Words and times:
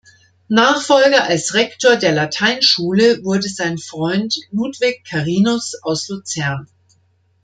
Nachfolger 0.49 1.25
als 1.25 1.53
Rektor 1.53 1.95
der 1.95 2.11
Lateinschule 2.11 3.23
wurde 3.23 3.47
sein 3.47 3.77
Freund 3.77 4.33
Ludwig 4.49 5.05
Carinus 5.07 5.75
aus 5.83 6.07
Luzern. 6.09 6.65